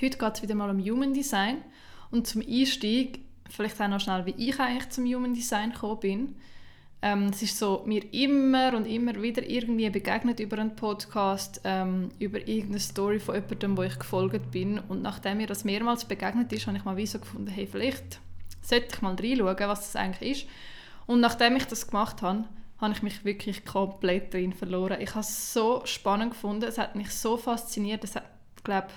[0.00, 1.62] Heute geht es wieder mal um Human Design.
[2.10, 6.36] Und zum Einstieg, vielleicht auch noch schnell, wie ich eigentlich zum Human Design gekommen bin.
[7.00, 12.10] Ähm, es ist so, mir immer und immer wieder irgendwie begegnet über einen Podcast, ähm,
[12.18, 14.78] über irgendeine Story von jemandem, wo ich gefolgt bin.
[14.78, 18.20] Und nachdem mir das mehrmals begegnet ist, habe ich mal wie so gefunden, hey, vielleicht
[18.60, 20.48] sollte ich mal reinschauen, was das eigentlich ist.
[21.06, 22.44] Und nachdem ich das gemacht habe,
[22.78, 25.00] habe ich mich wirklich komplett drin verloren.
[25.00, 28.24] Ich habe es so spannend gefunden, es hat mich so fasziniert, es hat,
[28.62, 28.88] glaube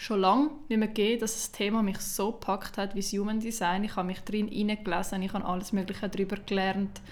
[0.00, 3.38] schon lange nicht mehr gegeben, dass das Thema mich so gepackt hat wie das Human
[3.38, 3.84] Design.
[3.84, 7.02] Ich habe mich drin hineingelesen, ich habe alles Mögliche darüber gelernt.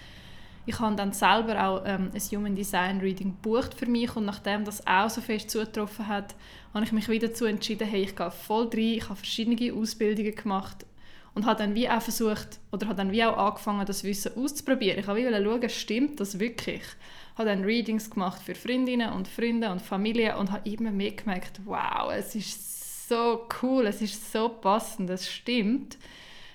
[0.64, 4.64] Ich habe dann selber auch ähm, ein Human Design Reading gebucht für mich und nachdem
[4.64, 6.34] das auch so fest zugetroffen hat,
[6.72, 10.34] habe ich mich wieder dazu entschieden, hey, ich gehe voll rein, ich habe verschiedene Ausbildungen
[10.34, 10.86] gemacht
[11.34, 14.98] und habe dann wie auch versucht, oder habe dann wie auch angefangen, das Wissen auszuprobieren.
[14.98, 16.82] Ich habe wie schauen, stimmt das wirklich?
[16.82, 21.12] Ich habe dann Readings gemacht für Freundinnen und Freunde und Familie und habe immer mehr
[21.12, 22.77] gemerkt, wow, es ist
[23.08, 25.98] so cool, es ist so passend, es stimmt.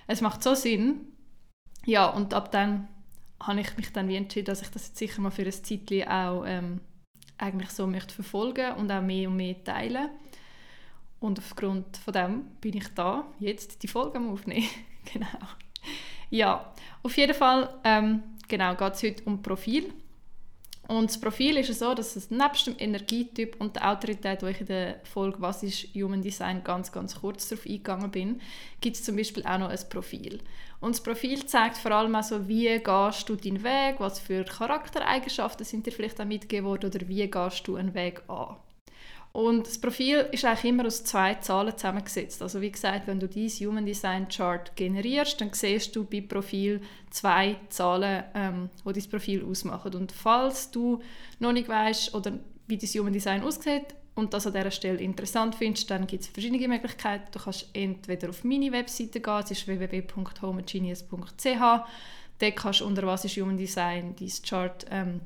[0.08, 1.08] Es macht so Sinn.
[1.86, 2.88] Ja, und ab dann
[3.42, 6.08] habe ich mich dann wie entschieden, dass ich das jetzt sicher mal für ein Zeitchen
[6.08, 6.80] auch ähm,
[7.38, 10.10] eigentlich so möchte verfolgen und auch mehr und mehr teilen.
[11.20, 14.68] Und aufgrund von dem bin ich da, jetzt die Folge am Aufnehmen.
[15.14, 15.28] genau.
[16.30, 19.94] Ja, auf jeden Fall ähm, genau, geht es heute um Profil.
[20.88, 24.60] Und das Profil ist so, dass es nebst dem Energietyp und der Autorität, wo ich
[24.60, 28.42] in der Folge «Was ist Human Design?» ganz, ganz kurz darauf eingegangen bin,
[28.82, 30.42] gibt es zum Beispiel auch noch ein Profil.
[30.82, 34.44] Und das Profil zeigt vor allem auch so, wie gehst du deinen Weg, was für
[34.44, 38.58] Charaktereigenschaften sind dir vielleicht auch mitgegeben worden oder wie gehst du einen Weg an.
[39.36, 42.40] Und das Profil ist eigentlich immer aus zwei Zahlen zusammengesetzt.
[42.44, 46.82] Also wie gesagt, wenn du dein Human Design Chart generierst, dann siehst du bei Profil
[47.10, 49.96] zwei Zahlen, ähm, die dein Profil ausmachen.
[49.96, 51.02] Und falls du
[51.40, 52.34] noch nicht weißt oder
[52.68, 56.30] wie dein Human Design aussieht und das an dieser Stelle interessant findest, dann gibt es
[56.30, 57.26] verschiedene Möglichkeiten.
[57.32, 61.60] Du kannst entweder auf meine Webseite gehen, das ist www.homogenius.ch.
[62.40, 65.22] Dort kannst du unter «Was ist Human Design» dein Chart ähm,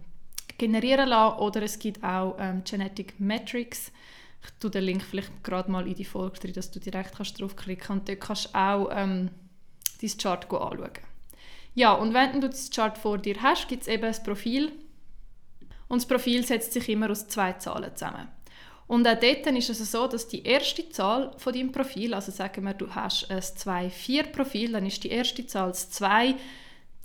[0.57, 3.91] generieren lassen oder es gibt auch ähm, Genetic Metrics.
[4.43, 7.39] Ich tue den Link vielleicht gerade mal in die Folge drin, dass du direkt kannst
[7.39, 9.29] draufklicken und dort kannst du auch ähm,
[10.01, 10.91] dein Chart anschauen.
[11.75, 14.71] Ja, und wenn du das Chart vor dir hast, gibt es eben ein Profil
[15.87, 18.27] und das Profil setzt sich immer aus zwei Zahlen zusammen.
[18.87, 22.63] Und auch dort ist es so, dass die erste Zahl von deinem Profil, also sagen
[22.63, 26.35] wir, du hast ein 2-4-Profil, dann ist die erste Zahl das 2,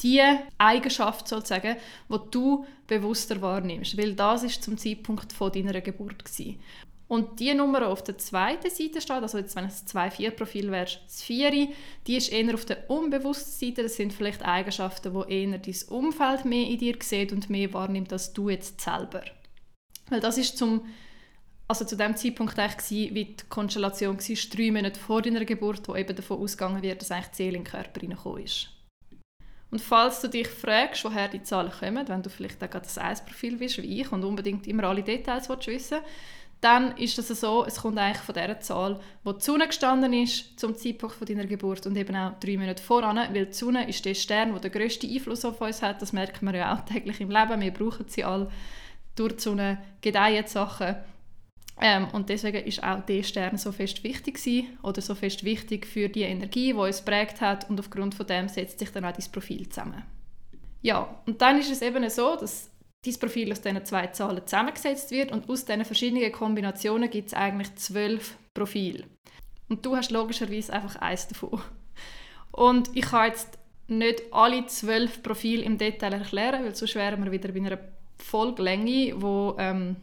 [0.02, 0.22] die
[0.58, 1.76] Eigenschaft sozusagen,
[2.08, 6.60] die du bewusster wahrnimmst, weil das ist zum Zeitpunkt von deiner Geburt gewesen.
[7.12, 10.86] Und die Nummer auf der zweiten Seite steht, also jetzt, wenn es ein 2-4-Profil wäre,
[11.04, 11.68] das 4,
[12.06, 13.82] die ist eher auf der unbewussten Seite.
[13.82, 18.14] Das sind vielleicht Eigenschaften, die eher dein Umfeld mehr in dir sieht und mehr wahrnimmt
[18.14, 19.24] als du jetzt selber.
[20.08, 20.86] Weil das ist zum,
[21.69, 25.94] also zu dem Zeitpunkt eigentlich wie die Konstellation war, drei Monate vor deiner Geburt, wo
[25.94, 28.70] eben davon ausgegangen wird, dass eigentlich die Seele in den Körper reingekommen ist.
[29.72, 32.99] Und falls du dich fragst, woher die Zahlen kommen, wenn du vielleicht auch gerade das
[32.99, 35.99] Eisprofil bist wie ich und unbedingt immer alle Details willst wissen
[36.62, 40.59] dann ist es so, es kommt eigentlich von der Zahl, wo die Sonne gestanden ist
[40.61, 44.05] zum Zeitpunkt von deiner Geburt und eben auch drei Monate voran, weil die Sonne ist
[44.05, 46.00] der Stern, der den grössten Einfluss auf uns hat.
[46.00, 47.61] Das merkt man ja auch täglich im Leben.
[47.61, 48.49] Wir brauchen sie alle.
[49.16, 50.94] Durch die Sonne gedeihen Sachen.
[51.81, 55.87] Ähm, und deswegen ist auch der Stern so fest wichtig gewesen, oder so fest wichtig
[55.87, 59.12] für die Energie, die uns prägt hat und aufgrund von dem setzt sich dann auch
[59.12, 60.03] dein Profil zusammen.
[60.82, 62.71] Ja, und dann ist es eben so, dass
[63.05, 67.34] dein Profil aus diesen zwei Zahlen zusammengesetzt wird und aus diesen verschiedenen Kombinationen gibt es
[67.34, 69.05] eigentlich zwölf Profile.
[69.69, 71.61] Und du hast logischerweise einfach eins davon.
[72.50, 77.32] Und ich kann jetzt nicht alle zwölf Profile im Detail erklären, weil sonst wären wir
[77.32, 77.78] wieder bei einer
[78.19, 79.15] Folgelänge, die
[79.59, 79.97] ähm,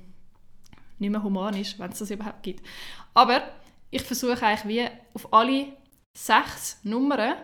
[0.99, 2.65] nicht mehr human ist, wenn es das überhaupt gibt.
[3.13, 3.41] Aber
[3.91, 5.67] ich versuche eigentlich wie auf alle
[6.17, 7.35] sechs Nummern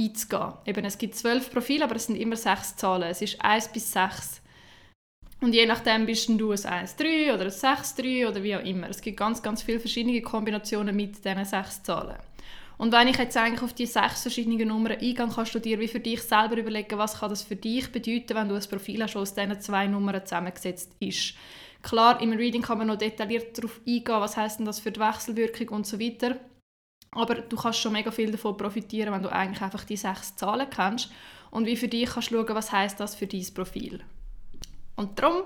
[0.00, 0.52] einzugehen.
[0.66, 3.10] Eben, es gibt zwölf Profile, aber es sind immer sechs Zahlen.
[3.10, 4.42] Es ist 1 bis 6.
[5.40, 8.88] Und je nachdem bist du ein 1-3 oder ein 6-3 oder wie auch immer.
[8.88, 12.16] Es gibt ganz, ganz viele verschiedene Kombinationen mit diesen sechs Zahlen.
[12.78, 15.88] Und wenn ich jetzt eigentlich auf die sechs verschiedenen Nummern eingehe, kannst du dir wie
[15.88, 19.14] für dich selber überlegen, was kann das für dich bedeuten, wenn du ein Profil hast,
[19.14, 21.34] das aus diesen zwei Nummern zusammengesetzt ist.
[21.86, 24.98] Klar, im Reading kann man noch detailliert darauf eingehen, was heißt denn das für die
[24.98, 26.36] Wechselwirkung und so weiter.
[27.12, 30.68] Aber du kannst schon mega viel davon profitieren, wenn du eigentlich einfach die sechs Zahlen
[30.68, 31.12] kennst
[31.52, 34.02] und wie für dich kannst schauen, was heißt das für dein Profil.
[34.96, 35.44] Und darum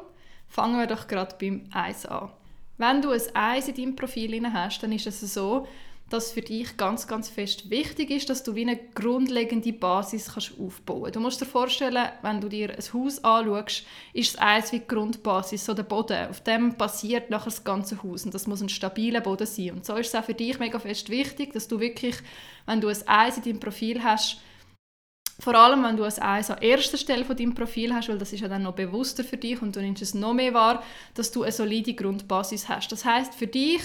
[0.48, 2.30] fangen wir doch gerade beim 1 an.
[2.78, 5.66] Wenn du ein 1 in deinem Profil hast, dann ist es so,
[6.10, 10.52] dass für dich ganz, ganz fest wichtig ist, dass du wie eine grundlegende Basis kannst
[10.60, 11.12] aufbauen.
[11.12, 14.88] Du musst dir vorstellen, wenn du dir ein Haus anschaust, ist das Eis wie die
[14.88, 16.28] Grundbasis, so der Boden.
[16.28, 19.70] Auf dem basiert nachher das ganze Haus und das muss ein stabiler Boden sein.
[19.70, 22.16] Und so ist es auch für dich mega fest wichtig, dass du wirklich,
[22.66, 24.38] wenn du ein Eis in deinem Profil hast,
[25.38, 28.32] vor allem, wenn du ein Eis an erster Stelle von deinem Profil hast, weil das
[28.32, 30.82] ist ja dann noch bewusster für dich und du nimmst es noch mehr wahr,
[31.14, 32.92] dass du eine solide Grundbasis hast.
[32.92, 33.80] Das heißt für dich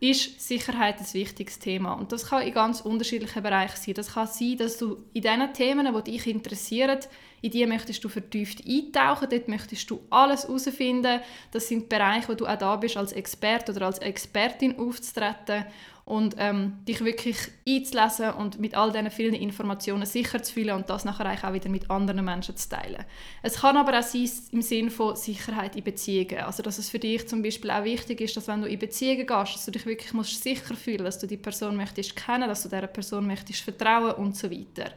[0.00, 1.92] ist Sicherheit ein wichtiges Thema.
[1.92, 3.94] Und das kann in ganz unterschiedlichen Bereichen sein.
[3.94, 6.98] Das kann sein, dass du in diesen Themen, die dich interessieren,
[7.42, 11.20] in die möchtest du vertieft eintauchen, dort möchtest du alles herausfinden.
[11.52, 15.64] Das sind Bereiche, wo du auch da bist, als Experte oder als Expertin aufzutreten
[16.04, 17.36] und ähm, dich wirklich
[17.68, 21.68] einzulesen und mit all diesen vielen Informationen sicher zu fühlen und das nachher auch wieder
[21.68, 23.04] mit anderen Menschen zu teilen.
[23.42, 26.38] Es kann aber auch sein im Sinne von Sicherheit in Beziehungen.
[26.38, 29.26] Also dass es für dich zum Beispiel auch wichtig ist, dass wenn du in Beziehungen
[29.26, 32.62] gehst, dass du dich wirklich musst sicher fühlen dass du die Person möchtest kennen, dass
[32.62, 34.92] du dieser Person möchtest vertrauen und so weiter.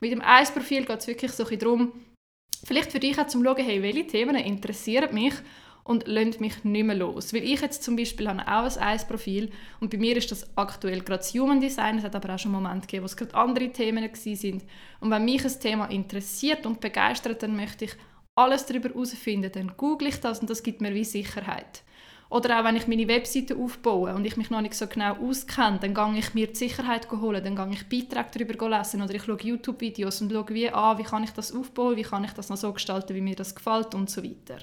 [0.00, 1.92] Mit dem Eisprofil geht es wirklich so darum,
[2.64, 5.34] vielleicht für dich auch zu schauen, hey, welche Themen interessieren mich
[5.86, 7.32] und lassen mich nicht mehr los.
[7.32, 9.50] Weil ich jetzt zum Beispiel habe auch ein Eisprofil
[9.80, 11.98] und bei mir ist das aktuell gerade das Human Design.
[11.98, 14.64] Es hat aber auch schon Momente gegeben, wo es gerade andere Themen sind.
[15.00, 17.92] Und wenn mich ein Thema interessiert und begeistert, dann möchte ich
[18.34, 19.50] alles darüber herausfinden.
[19.52, 21.82] Dann google ich das und das gibt mir wie Sicherheit.
[22.28, 25.78] Oder auch wenn ich meine Webseite aufbaue und ich mich noch nicht so genau auskenne,
[25.80, 29.22] dann gehe ich mir die Sicherheit holen, dann gehe ich Beiträge darüber lesen oder ich
[29.22, 32.48] schaue YouTube-Videos und schaue, wie, ah, wie kann ich das aufbauen, wie kann ich das
[32.48, 34.58] noch so gestalten, wie mir das gefällt und so weiter.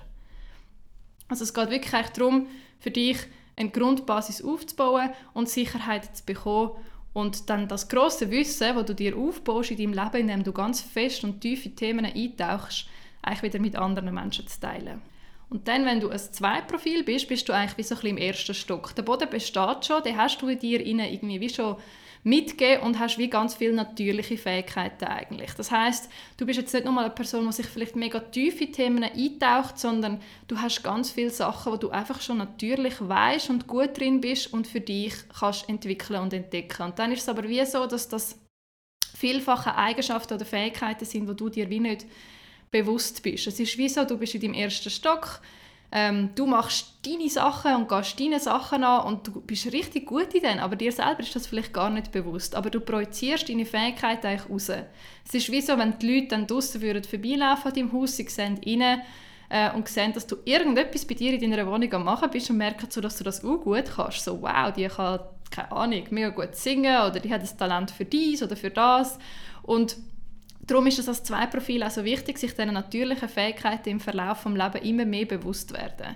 [1.27, 2.47] Also es geht wirklich darum,
[2.79, 3.17] für dich
[3.55, 6.71] eine Grundbasis aufzubauen und Sicherheit zu bekommen
[7.13, 10.81] und dann das große Wissen, das du dir aufbaust in deinem Leben, indem du ganz
[10.81, 12.87] fest und tief in Themen eintauchst,
[13.21, 15.01] eigentlich wieder mit anderen Menschen zu teilen.
[15.49, 18.23] Und dann, wenn du ein Zwei-Profil bist, bist du eigentlich wie so ein bisschen im
[18.23, 18.95] ersten Stock.
[18.95, 21.77] Der Boden besteht schon, den hast du in dir irgendwie wie schon
[22.23, 25.53] mitgeben und hast wie ganz viele natürliche Fähigkeiten eigentlich.
[25.53, 28.71] Das heißt, du bist jetzt nicht nur eine Person, die sich vielleicht mega tief in
[28.71, 33.67] Themen eintaucht, sondern du hast ganz viele Sachen, wo du einfach schon natürlich weißt und
[33.67, 36.83] gut drin bist und für dich kannst entwickeln und entdecken.
[36.83, 38.39] Und dann ist es aber wie so, dass das
[39.15, 42.05] vielfache Eigenschaften oder Fähigkeiten sind, wo du dir wie nicht
[42.71, 43.47] bewusst bist.
[43.47, 45.41] Es ist wie so, du bist in deinem ersten Stock,
[45.95, 50.34] ähm, du machst deine Sachen und gehst deine Sachen an und du bist richtig gut
[50.34, 52.56] in denen, aber dir selber ist das vielleicht gar nicht bewusst.
[52.56, 54.69] Aber du projizierst deine Fähigkeiten eigentlich raus.
[54.69, 58.28] Es ist wie so, wenn die Leute dann draußen würden vorbeilaufen an deinem Haus, sie
[58.28, 59.04] sehen rein
[59.50, 62.57] äh, und sehen, dass du irgendetwas bei dir in deiner Wohnung am machen bist und
[62.57, 64.24] merken so, dass du das auch gut kannst.
[64.24, 65.19] So, wow, die kann,
[65.51, 69.19] keine Ahnung, mega gut singen oder die hat das Talent für dies oder für das.
[69.62, 69.95] Und
[70.65, 74.83] Darum ist es als Zwei-Profil also wichtig, sich diesen natürlichen Fähigkeiten im Verlauf des Lebens
[74.83, 76.15] immer mehr bewusst zu werden.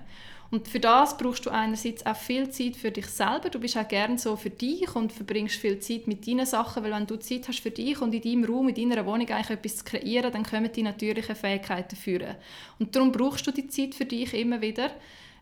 [0.50, 3.50] Und für das brauchst du einerseits auch viel Zeit für dich selber.
[3.50, 6.92] Du bist auch gerne so für dich und verbringst viel Zeit mit deinen Sachen, weil
[6.92, 9.78] wenn du Zeit hast für dich und in deinem Raum, in deiner Wohnung eigentlich etwas
[9.78, 12.36] zu kreieren, dann kommen die natürlichen Fähigkeiten führen.
[12.80, 14.92] Und darum brauchst du die Zeit für dich immer wieder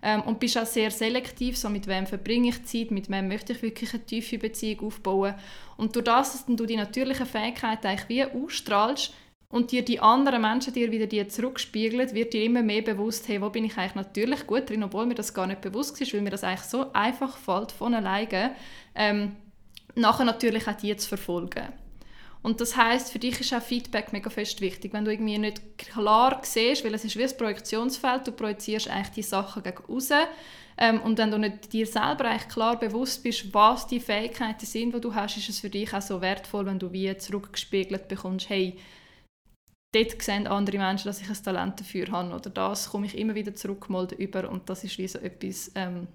[0.01, 3.53] ähm, und bist auch sehr selektiv, so mit wem verbringe ich Zeit, mit wem möchte
[3.53, 5.35] ich wirklich eine tiefe Beziehung aufbauen.
[5.77, 9.13] Und durch das, dass du die natürlichen Fähigkeiten eigentlich wie ausstrahlst
[9.49, 13.41] und dir die anderen Menschen dir wieder die zurückspiegeln, wird dir immer mehr bewusst, hey,
[13.41, 16.21] wo bin ich eigentlich natürlich gut drin, obwohl mir das gar nicht bewusst ist, weil
[16.21, 18.55] mir das eigentlich so einfach fällt von alleine,
[18.95, 19.35] ähm,
[19.95, 21.69] nachher natürlich auch die zu verfolgen.
[22.45, 24.93] Und das heißt, für dich ist auch Feedback mega fest wichtig.
[24.93, 29.15] Wenn du irgendwie nicht klar siehst, weil es ist wie ein Projektionsfeld, du projizierst eigentlich
[29.15, 30.09] die Sachen gegen raus.
[30.77, 34.93] Ähm, und wenn du nicht dir selber eigentlich klar bewusst bist, was die Fähigkeiten sind,
[34.93, 38.47] die du hast, ist es für dich auch so wertvoll, wenn du wie zurückgespiegelt bekommst,
[38.47, 38.77] hey,
[39.95, 43.33] dort sehen andere Menschen, dass ich ein Talent dafür habe oder das komme ich immer
[43.33, 46.07] wieder zurückgemalt über und das ist wie so etwas, ähm,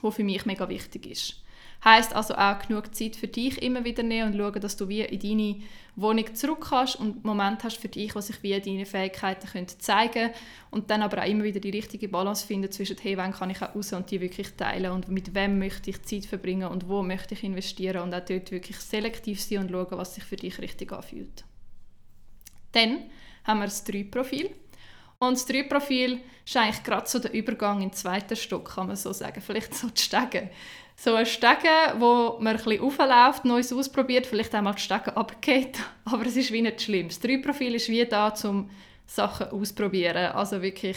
[0.00, 1.42] was für mich mega wichtig ist.
[1.86, 5.02] Heißt also auch genug Zeit für dich immer wieder nehmen und schauen, dass du wie
[5.02, 5.62] in deine
[5.94, 10.30] Wohnung zurück kannst und Moment hast für dich, wo sich wie deine Fähigkeiten können zeigen
[10.72, 13.62] und dann aber auch immer wieder die richtige Balance finden zwischen hey, wann kann ich
[13.62, 17.04] auch raus und die wirklich teilen und mit wem möchte ich Zeit verbringen und wo
[17.04, 20.58] möchte ich investieren und auch dort wirklich selektiv sein und schauen, was sich für dich
[20.58, 21.44] richtig anfühlt.
[22.72, 22.98] Dann
[23.44, 24.50] haben wir das 3-Profil.
[25.18, 28.96] Und das 3-Profil ist eigentlich gerade so der Übergang in den zweiten Stock, kann man
[28.96, 29.40] so sagen.
[29.40, 30.50] Vielleicht so die Stege
[30.96, 35.78] so ein Stegen, wo man ein bisschen aufläuft, Neues ausprobiert, vielleicht einmal die Stegen abgeht,
[36.06, 37.08] aber es ist wie nicht schlimm.
[37.08, 38.70] Das Drei-Profil ist wie da, um
[39.06, 40.96] Sachen auszuprobieren, also wirklich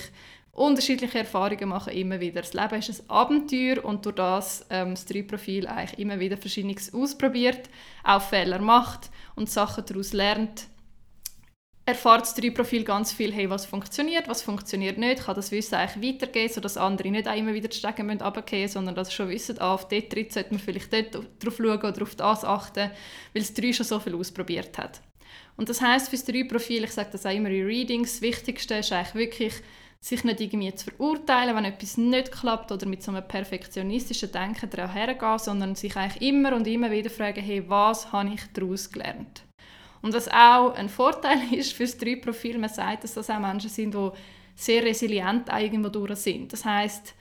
[0.53, 2.41] unterschiedliche Erfahrungen machen immer wieder.
[2.41, 6.93] Das Leben ist ein Abenteuer und durch das ähm, das Drei-Profil eigentlich immer wieder Verschiedenes
[6.93, 7.69] ausprobiert,
[8.03, 10.67] auch Fehler macht und Sachen daraus lernt.
[11.89, 16.15] Erfahrt das Drei-Profil ganz viel, hey, was funktioniert, was funktioniert nicht, kann das Wissen eigentlich
[16.15, 19.59] weitergehen, sodass andere nicht immer wieder die Stege runtergehen müssen, sondern dass sie schon wissen,
[19.59, 22.91] ah, auf dort Tritt sollte man vielleicht dort drauf schauen oder auf das achten,
[23.33, 25.01] weil das Drei schon so viel ausprobiert hat.
[25.57, 28.75] Und das heisst für das Drei-Profil, ich sage das auch immer in Readings, das Wichtigste
[28.75, 29.53] ist eigentlich wirklich,
[30.01, 34.69] sich nicht irgendwie zu verurteilen, wenn etwas nicht klappt oder mit so einem perfektionistischen Denken
[34.69, 38.89] daran hergehen, sondern sich eigentlich immer und immer wieder fragen, hey, was habe ich daraus
[38.89, 39.43] gelernt?
[40.01, 43.69] Und was auch ein Vorteil ist für das Drei-Profil, man sagt, dass das auch Menschen
[43.69, 44.09] sind, die
[44.55, 46.51] sehr resilient irgendwo durch sind.
[46.51, 47.15] Das heißt,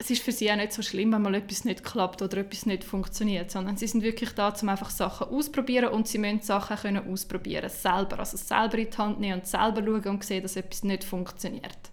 [0.00, 2.66] es ist für sie auch nicht so schlimm, wenn mal etwas nicht klappt oder etwas
[2.66, 6.76] nicht funktioniert, sondern sie sind wirklich da, um einfach Sachen auszuprobieren und sie müssen Sachen
[6.76, 8.20] können ausprobieren, selber.
[8.20, 11.90] Also selber in die Hand nehmen und selber schauen und sehen, dass etwas nicht funktioniert.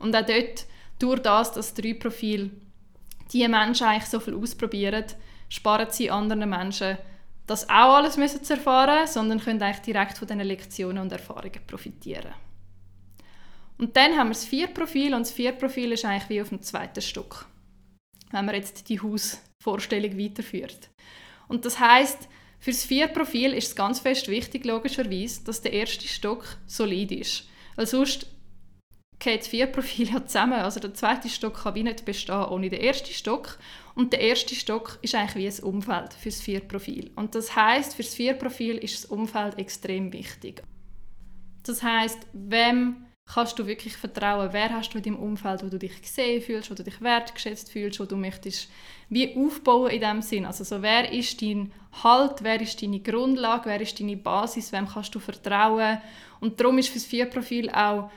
[0.00, 0.66] Und auch dort,
[0.98, 2.50] durch das, dass drei Profil
[3.32, 5.04] die Menschen eigentlich so viel ausprobieren,
[5.48, 6.98] sparen sie anderen Menschen
[7.46, 11.60] das auch alles müssen zu erfahren, sondern können eigentlich direkt von diesen Lektionen und Erfahrungen
[11.66, 12.32] profitieren.
[13.76, 17.02] Und dann haben wir das Vier-Profil und das Vier-Profil ist eigentlich wie auf dem zweiten
[17.02, 17.46] Stück,
[18.30, 20.90] wenn man jetzt die Hausvorstellung weiterführt.
[21.48, 22.28] Und das heißt,
[22.60, 27.46] für das Vier-Profil ist es ganz fest wichtig, logischerweise, dass der erste Stock solid ist.
[27.76, 28.26] Weil sonst
[29.18, 30.54] geht das Vier-Profil ja zusammen.
[30.54, 33.58] Also der zweite Stock kann wie nicht bestehen ohne den ersten Stock.
[33.94, 37.10] Und der erste Stock ist eigentlich wie ein Umfeld für das Vier-Profil.
[37.14, 40.62] Und das heißt, für das Vier-Profil ist das Umfeld extrem wichtig.
[41.62, 44.50] Das heißt, wem kannst du wirklich vertrauen?
[44.52, 47.70] Wer hast du in deinem Umfeld, wo du dich gesehen fühlst, wo du dich wertgeschätzt
[47.70, 48.68] fühlst, wo du möchtest
[49.08, 50.44] wie aufbauen in dem Sinn?
[50.44, 54.88] Also so, wer ist dein Halt, wer ist deine Grundlage, wer ist deine Basis, wem
[54.88, 55.98] kannst du vertrauen?
[56.40, 58.10] Und darum ist für das Vier-Profil auch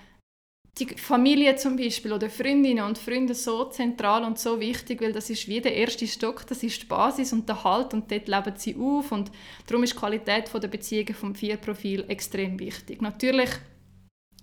[0.80, 5.30] die Familie zum Beispiel oder Freundinnen und Freunde so zentral und so wichtig, weil das
[5.30, 8.54] ist wie der erste Stock, das ist die Basis und der Halt und dort leben
[8.56, 9.32] sie auf und
[9.66, 13.02] darum ist die Qualität der Beziehungen vom Vier-Profil extrem wichtig.
[13.02, 13.50] Natürlich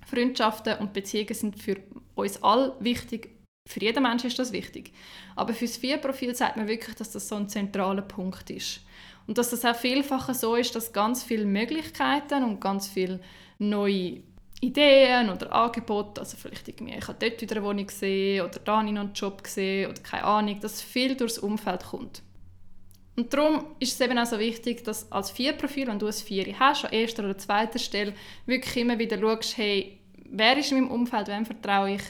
[0.07, 1.77] Freundschaften und Beziehungen sind für
[2.15, 3.31] uns alle wichtig.
[3.67, 4.93] Für jeden Menschen ist das wichtig.
[5.37, 8.81] Aber für das Vier-Profil sagt man wirklich, dass das so ein zentraler Punkt ist.
[9.27, 13.21] Und dass das auch vielfach so ist, dass ganz viele Möglichkeiten und ganz viele
[13.59, 14.23] neue
[14.65, 18.83] Ideen oder Angebote, also vielleicht irgendwie, ich habe dort wieder eine Wohnung gesehen oder da
[18.83, 22.23] noch einen Job gesehen oder keine Ahnung, dass viel durchs Umfeld kommt.
[23.17, 26.59] Und darum ist es eben auch so wichtig, dass als Vier-Profil, wenn du ein Vier
[26.59, 28.15] hast, an erster oder zweiter Stelle,
[28.47, 32.03] wirklich immer wieder schaust, hey, wer ist in meinem Umfeld, wem vertraue ich,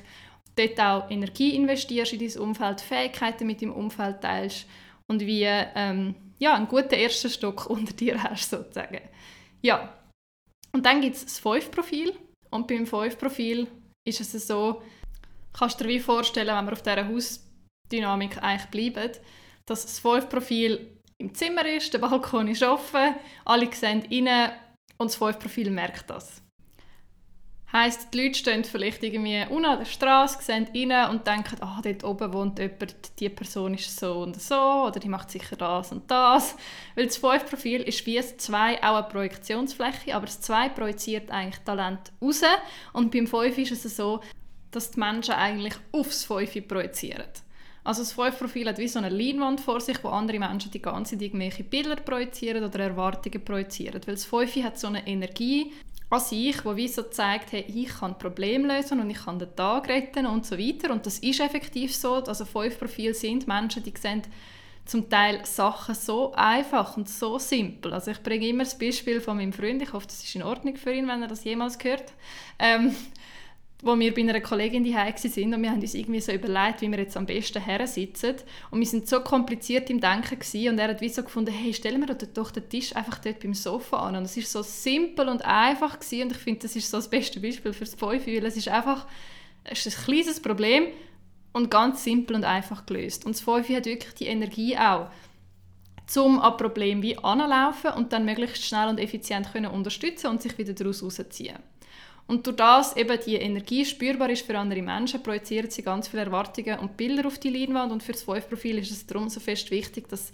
[0.57, 4.67] dort auch Energie investierst in dein Umfeld, Fähigkeiten mit deinem Umfeld teilst
[5.07, 9.01] und wie ähm, ja, einen guten ersten Stock unter dir hast, sozusagen.
[9.61, 9.93] Ja.
[10.73, 12.15] Und dann gibt es das Fünf-Profil.
[12.55, 13.67] Und beim 5-Profil
[14.07, 14.81] ist es so,
[15.53, 19.13] kannst du dir wie vorstellen, wenn wir auf dieser Hausdynamik eigentlich bleiben,
[19.67, 24.53] dass das 5-Profil im Zimmer ist, der Balkon ist offen, alle sehen rein
[24.99, 26.44] und das 5-Profil merkt das.
[27.77, 31.81] Heißt, die Leute stehen vielleicht irgendwie unten an der Straße, sehen rein und denken, ah,
[31.83, 35.91] dort oben wohnt jemand, die Person ist so und so oder die macht sicher das
[35.91, 36.55] und das.
[36.95, 41.65] Weil das 5-Profil ist wie das 2 auch eine Projektionsfläche, aber das 2 projiziert eigentlich
[41.65, 42.43] Talent raus
[42.93, 44.21] und beim 5 ist es so,
[44.71, 47.27] dass die Menschen eigentlich aufs 5 projizieren.
[47.83, 51.17] Also das 5-Profil hat wie so eine Leinwand vor sich, wo andere Menschen die ganze
[51.17, 54.01] Zeit irgendwelche Bilder projizieren oder Erwartungen projizieren.
[54.07, 55.73] Weil das 5 hat so eine Energie,
[56.15, 59.55] an sich, wo wie so zeigt, hey, ich kann Problem lösen und ich kann den
[59.55, 60.93] Tag retten und so weiter.
[60.93, 62.15] Und das ist effektiv so.
[62.15, 64.23] Also fünf Profile sind Menschen, die sehen
[64.85, 67.95] zum Teil Sachen so einfach und so simpel.
[67.95, 70.77] Also ich bringe immer das Beispiel von meinem Freund, ich hoffe, das ist in Ordnung
[70.77, 72.13] für ihn, wenn er das jemals hört.
[72.59, 72.95] Ähm,
[73.85, 74.97] wo wir bei einer Kollegin die
[75.29, 78.37] sind und wir haben uns irgendwie so überlegt, wie wir jetzt am besten her sitzen
[78.71, 81.73] und wir sind so kompliziert im Denken gewesen, und er hat wie so gefunden, hey,
[81.75, 85.29] stellen wir doch den Tisch einfach dort beim Sofa an und es ist so simpel
[85.29, 86.23] und einfach gewesen.
[86.23, 88.69] und ich finde, das ist so das beste Beispiel für das Fünfe, weil es ist
[88.69, 89.07] einfach
[89.65, 90.89] es ist ein kleines Problem
[91.53, 95.09] und ganz simpel und einfach gelöst und das Fünfe hat wirklich die Energie auch
[96.07, 100.57] zum an Problem wie anlaufen und dann möglichst schnell und effizient können unterstützen und sich
[100.59, 101.57] wieder daraus rausziehen.
[102.27, 106.25] Und durch das eben die Energie spürbar ist für andere Menschen, projizieren sie ganz viele
[106.25, 107.93] Erwartungen und Bilder auf die Leinwand.
[107.93, 110.33] Und für das Fünf-Profil ist es darum so fest wichtig, dass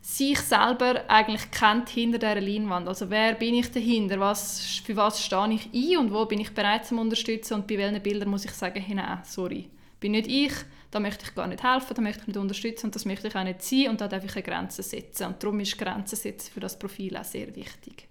[0.00, 2.88] sich selber eigentlich kennt hinter dieser Leinwand.
[2.88, 6.52] Also wer bin ich dahinter, was, für was stehe ich ein und wo bin ich
[6.52, 9.68] bereit zu unterstützen und bei welchen Bildern muss ich sagen, hey, nein, sorry,
[10.00, 10.52] bin nicht ich,
[10.90, 13.36] da möchte ich gar nicht helfen, da möchte ich nicht unterstützen und das möchte ich
[13.36, 15.28] auch nicht sein und da darf ich eine Grenze setzen.
[15.28, 18.08] Und darum ist Grenzen setzen für das Profil auch sehr wichtig.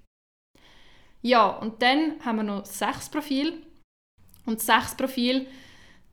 [1.21, 3.61] Ja, und dann haben wir noch sechs Profil.
[4.45, 5.47] Und sechs Profil,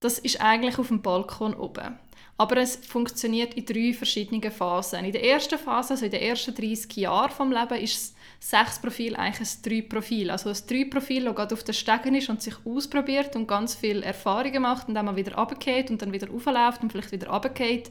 [0.00, 1.98] das ist eigentlich auf dem Balkon oben.
[2.40, 5.04] Aber es funktioniert in drei verschiedenen Phasen.
[5.04, 9.16] In der ersten Phase, also in den ersten 30 Jahren vom Leben, ist das Sechs-Profil
[9.16, 10.30] eigentlich ein Drei-Profil.
[10.30, 14.04] Also ein Drei-Profil, das gerade auf der Stegen ist und sich ausprobiert und ganz viele
[14.04, 17.90] Erfahrungen macht und dann mal wieder runtergeht und dann wieder aufläuft und vielleicht wieder runtergeht.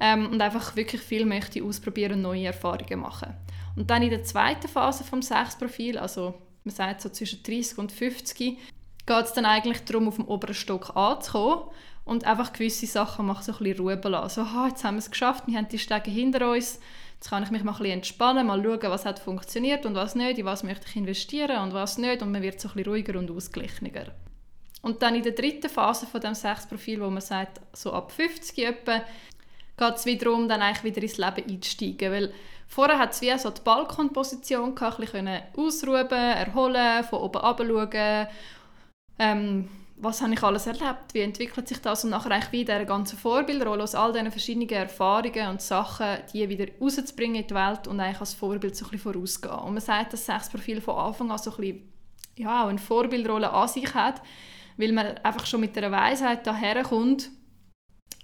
[0.00, 3.34] Ähm, und einfach wirklich viel möchte ausprobieren und neue Erfahrungen machen.
[3.76, 7.92] Und dann in der zweiten Phase vom Sechs-Profil, also man sagt so zwischen 30 und
[7.92, 8.58] 50,
[9.06, 11.66] geht es dann eigentlich darum, auf dem oberen Stock anzukommen
[12.04, 14.44] und einfach gewisse Sachen machen, so ein bisschen Ruhe lassen.
[14.44, 16.80] So, ah, jetzt haben wir es geschafft, wir haben die Stege hinter uns,
[17.16, 20.14] jetzt kann ich mich mal ein bisschen entspannen, mal schauen, was hat funktioniert und was
[20.14, 22.90] nicht, in was möchte ich investieren und was nicht und man wird so ein bisschen
[22.90, 24.12] ruhiger und ausgeglichener.
[24.82, 28.58] Und dann in der dritten Phase von dem Sechsprofil, wo man sagt, so ab 50
[28.58, 29.02] etwa,
[29.76, 32.32] geht es wiederum dann eigentlich wieder ins Leben einsteigen, weil
[32.66, 38.28] vorher hat es wie so die Balkonposition ein bisschen ausruhen, erholen, von oben runter schauen,
[39.18, 39.68] ähm,
[39.98, 42.04] was habe ich alles erlebt, wie entwickelt sich das?
[42.04, 46.48] Und nachher eigentlich wie diese ganze Vorbildrolle aus all diesen verschiedenen Erfahrungen und Sachen, die
[46.48, 49.58] wieder rauszubringen in die Welt und eigentlich als Vorbild so ein bisschen vorauszugehen.
[49.58, 51.92] Und man sagt, dass das Sechsprofil von Anfang an so ein bisschen,
[52.36, 54.20] ja, eine Vorbildrolle an sich hat,
[54.76, 57.30] weil man einfach schon mit der Weisheit daherkommt,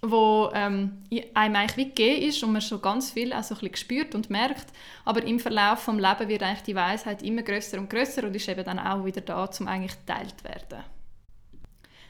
[0.04, 3.54] wo ähm, einem eigentlich gegeben ist und man schon ganz viel auch so
[4.14, 4.66] und merkt,
[5.04, 8.48] aber im Verlauf des Lebens wird eigentlich die Weisheit immer größer und größer und ist
[8.48, 10.84] eben dann auch wieder da, um eigentlich geteilt werden.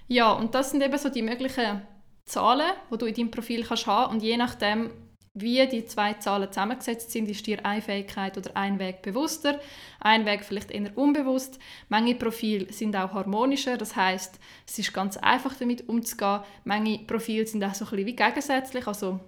[0.09, 1.83] Ja, und das sind eben so die möglichen
[2.25, 4.91] Zahlen, die du in deinem Profil kannst haben und je nachdem,
[5.35, 9.61] wie die zwei Zahlen zusammengesetzt sind, ist dir eine Fähigkeit oder ein Weg bewusster,
[10.01, 11.59] ein Weg vielleicht eher unbewusst.
[11.89, 16.41] Manche Profile sind auch harmonischer, das heißt, es ist ganz einfach damit umzugehen.
[16.65, 19.21] Manche Profile sind auch so ein bisschen wie gegensätzlich, also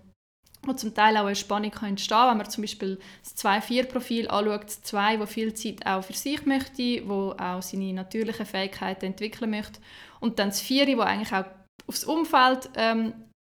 [0.67, 4.65] wo zum Teil auch eine Spannung kann entstehen wenn man zum Beispiel das 2-4-Profil anschaut,
[4.65, 9.51] das 2, das viel Zeit auch für sich möchte, wo auch seine natürlichen Fähigkeiten entwickeln
[9.51, 9.81] möchte
[10.21, 11.45] und dann das 4, wo eigentlich auch
[11.87, 13.13] aufs Umfeld ähm,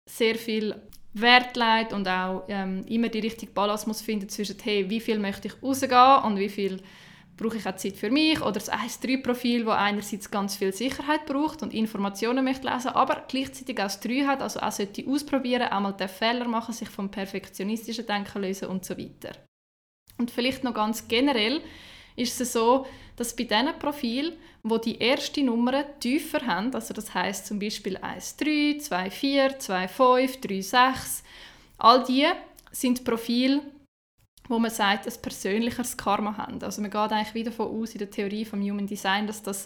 [0.09, 0.75] sehr viel
[1.15, 5.17] Wert legt und auch ähm, immer die richtige Balance muss finden zwischen hey, wie viel
[5.17, 6.81] möchte ich rausgehen und wie viel
[7.37, 11.63] brauche ich auch Zeit für mich oder das 1-3-Profil, wo einerseits ganz viel Sicherheit braucht
[11.63, 15.79] und Informationen möchte lesen, aber gleichzeitig auch das 3 hat, also auch sollte ausprobieren, auch
[15.81, 19.37] mal den Fehler machen, sich vom perfektionistischen Denken lösen und so weiter.
[20.17, 21.61] Und vielleicht noch ganz generell
[22.15, 27.13] ist es so, dass bei diesen Profilen, wo die erste Nummer tiefer haben, also das
[27.13, 31.23] heißt zum Beispiel 1,3, 2,4, 2,5, 3,6,
[31.77, 32.25] all die
[32.71, 33.61] sind Profile,
[34.47, 36.61] wo man sagt, ein persönlicheres Karma haben.
[36.61, 39.65] Also man geht eigentlich wieder davon aus in der Theorie vom Human Design, dass das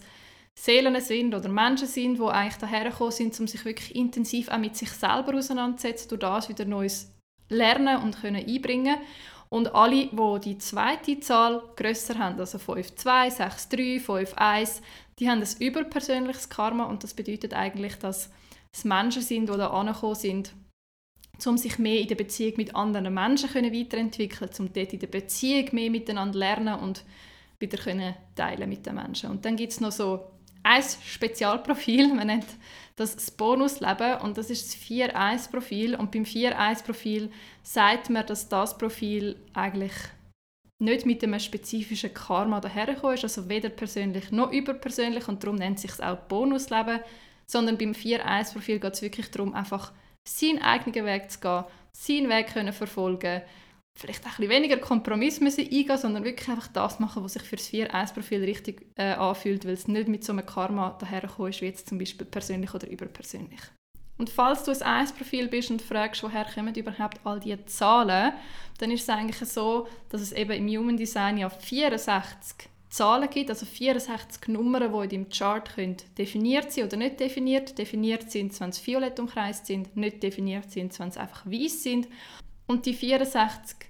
[0.58, 4.76] Seelen sind oder Menschen sind, die eigentlich dahergekommen sind, um sich wirklich intensiv auch mit
[4.76, 7.12] sich selber auseinanderzusetzen, durch das wieder Neues
[7.50, 8.97] lernen und können einbringen
[9.49, 14.81] und alle, die die zweite Zahl grösser haben, also 5,2, 6,3, 5,1,
[15.17, 18.29] die haben ein überpersönliches Karma und das bedeutet eigentlich, dass
[18.71, 20.53] es Menschen sind, die da angekommen sind,
[21.45, 25.07] um sich mehr in der Beziehung mit anderen Menschen können weiterentwickeln um dort in der
[25.07, 27.03] Beziehung mehr miteinander lernen und
[27.59, 29.31] wieder können teilen mit den Menschen.
[29.31, 30.31] Und dann gibt es noch so
[30.69, 32.45] ein Spezialprofil, man nennt
[32.95, 37.32] das das Bonusleben und das ist das 4-1-Profil und beim 4-1-Profil
[37.63, 39.93] sagt man, dass das Profil eigentlich
[40.79, 45.79] nicht mit einem spezifischen Karma dahergekommen ist, also weder persönlich noch überpersönlich und darum nennt
[45.79, 46.99] sich es auch Bonusleben,
[47.47, 49.91] sondern beim 4-1-Profil geht es wirklich darum, einfach
[50.27, 53.41] seinen eigenen Weg zu gehen, seinen Weg können verfolgen
[53.99, 57.57] vielleicht ein bisschen weniger Kompromiss müssen eingehen, sondern wirklich einfach das machen, was sich für
[57.57, 61.65] das 4-1-Profil richtig äh, anfühlt, weil es nicht mit so einem Karma dahergekommen ist, wie
[61.65, 63.62] jetzt zum Beispiel persönlich oder überpersönlich.
[64.17, 68.33] Und falls du ein 1-Profil bist und fragst, woher kommen überhaupt all diese Zahlen,
[68.77, 73.49] dann ist es eigentlich so, dass es eben im Human Design ja 64 Zahlen gibt,
[73.49, 77.77] also 64 Nummern, die in deinem Chart können definiert sind oder nicht definiert.
[77.77, 82.07] Definiert sind, wenn sie violett umkreist sind, nicht definiert sind, wenn sie einfach weiß sind.
[82.67, 83.88] Und die 64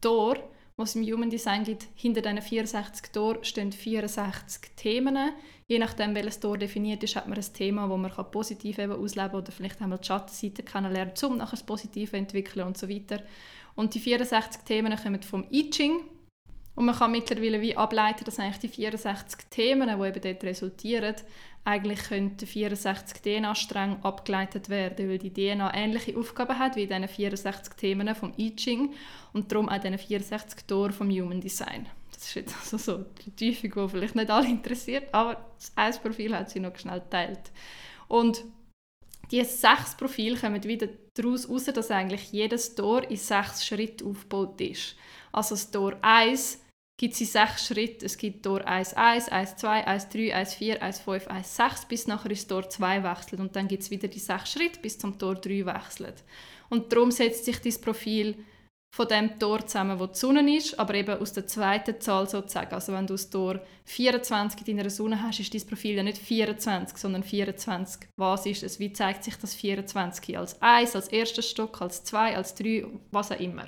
[0.00, 0.42] Tore,
[0.82, 5.32] es im Human Design gibt, hinter diesen 64 Toren stehen 64 Themen.
[5.66, 9.30] Je nachdem, welches Tor definiert ist, hat man ein Thema, das man positiv eben ausleben
[9.30, 13.22] kann oder vielleicht einmal die Schattenseite kennenlernen, um nachher das Positive entwickeln und so weiter.
[13.74, 16.00] Und die 64 Themen kommen vom I Ching,
[16.80, 21.14] und man kann mittlerweile wie ableiten, dass eigentlich die 64 Themen, die eben dort resultieren,
[21.70, 27.74] eigentlich könnten 64 DNA-Stränge abgeleitet werden, weil die DNA ähnliche Aufgaben hat wie diese 64
[27.74, 28.92] Themen vom I Ching
[29.32, 31.86] und darum auch diese 64 Tore vom Human Design.
[32.12, 36.36] Das ist jetzt also so die Tiefung, die vielleicht nicht alle interessiert, aber das Eis-Profil
[36.36, 37.50] hat sie noch schnell geteilt.
[38.08, 38.44] Und
[39.30, 44.60] diese sechs Profile kommen wieder daraus heraus, dass eigentlich jedes Tor in sechs Schritte aufgebaut
[44.60, 44.96] ist.
[45.32, 46.60] Also das Tor 1
[47.00, 48.04] gibt es sechs Schritte.
[48.04, 51.84] Es gibt Tor 1, 1, 1, 2, 1, 3, 1, 4, 1, 5, 1, 6,
[51.86, 53.40] bis nachher ins Tor 2 wechselt.
[53.40, 56.22] Und dann gibt es wieder die sechs Schritte, bis zum Tor 3 wechselt.
[56.68, 58.44] Und darum setzt sich dein Profil
[58.94, 62.74] von dem Tor zusammen, wo die Sonne ist, aber eben aus der zweiten Zahl sozusagen.
[62.74, 66.18] Also wenn du das Tor 24 in deiner Sonne hast, ist dein Profil ja nicht
[66.18, 68.10] 24, sondern 24.
[68.16, 68.78] Was ist es?
[68.78, 70.36] Wie zeigt sich das 24?
[70.36, 73.64] Als 1, als erster Stock, als 2, als 3, was auch immer.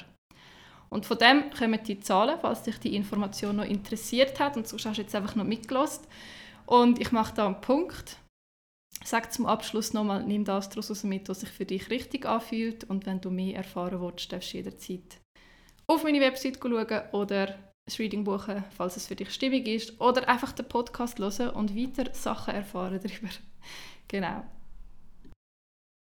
[0.92, 4.86] Und von dem kommen die Zahlen, falls dich die Information noch interessiert hat und sonst
[4.86, 6.06] hast du jetzt einfach noch mitgelost.
[6.66, 8.18] Und ich mache da einen Punkt
[9.04, 13.04] Sag zum Abschluss nochmal, nimm das daraus mit, was sich für dich richtig anfühlt und
[13.06, 15.20] wenn du mehr erfahren willst, darfst du jederzeit
[15.86, 20.28] auf meine Website schauen oder das Reading buchen, falls es für dich stimmig ist oder
[20.28, 23.32] einfach den Podcast hören und weiter Sachen erfahren darüber.
[24.08, 24.44] genau.